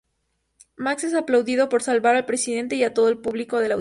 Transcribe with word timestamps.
Max 0.77 1.03
es 1.03 1.13
aplaudido 1.13 1.69
por 1.69 1.83
salvar 1.83 2.15
al 2.15 2.25
Presidente 2.25 2.75
y 2.75 2.83
a 2.83 2.95
todo 2.95 3.07
el 3.07 3.19
público 3.19 3.57
del 3.57 3.59
auditorio. 3.65 3.69